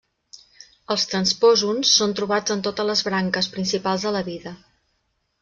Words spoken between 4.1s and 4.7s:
la vida.